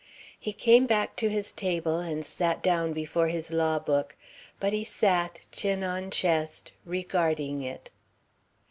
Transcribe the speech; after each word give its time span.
He 0.39 0.51
came 0.51 0.87
back 0.87 1.15
to 1.17 1.29
his 1.29 1.51
table, 1.51 1.99
and 1.99 2.25
sat 2.25 2.63
down 2.63 2.91
before 2.91 3.27
his 3.27 3.51
lawbook. 3.51 4.15
But 4.59 4.73
he 4.73 4.83
sat, 4.83 5.41
chin 5.51 5.83
on 5.83 6.09
chest, 6.09 6.71
regarding 6.87 7.61
it. 7.61 7.91